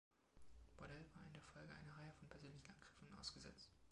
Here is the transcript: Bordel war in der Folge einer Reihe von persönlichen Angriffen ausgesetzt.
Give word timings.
Bordel 0.77 1.05
war 1.13 1.23
in 1.27 1.33
der 1.33 1.43
Folge 1.43 1.71
einer 1.75 1.95
Reihe 1.95 2.11
von 2.17 2.27
persönlichen 2.27 2.71
Angriffen 2.71 3.13
ausgesetzt. 3.19 3.69